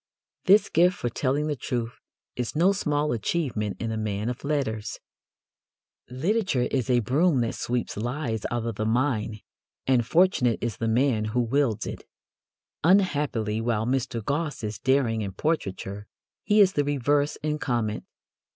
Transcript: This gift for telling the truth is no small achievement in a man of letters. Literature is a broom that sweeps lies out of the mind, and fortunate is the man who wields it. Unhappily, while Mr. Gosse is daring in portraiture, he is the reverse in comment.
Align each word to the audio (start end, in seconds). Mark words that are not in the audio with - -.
This 0.45 0.67
gift 0.67 0.97
for 0.97 1.09
telling 1.11 1.45
the 1.45 1.55
truth 1.55 1.93
is 2.35 2.55
no 2.55 2.71
small 2.71 3.11
achievement 3.11 3.77
in 3.79 3.91
a 3.91 3.97
man 3.97 4.29
of 4.29 4.43
letters. 4.43 4.97
Literature 6.09 6.67
is 6.71 6.89
a 6.89 7.01
broom 7.01 7.41
that 7.41 7.53
sweeps 7.53 7.95
lies 7.97 8.43
out 8.49 8.65
of 8.65 8.77
the 8.77 8.85
mind, 8.87 9.43
and 9.85 10.03
fortunate 10.03 10.57
is 10.59 10.77
the 10.77 10.87
man 10.87 11.25
who 11.25 11.41
wields 11.41 11.85
it. 11.85 12.03
Unhappily, 12.83 13.61
while 13.61 13.85
Mr. 13.85 14.25
Gosse 14.25 14.63
is 14.63 14.79
daring 14.79 15.21
in 15.21 15.33
portraiture, 15.33 16.07
he 16.43 16.61
is 16.61 16.73
the 16.73 16.83
reverse 16.83 17.35
in 17.43 17.59
comment. 17.59 18.03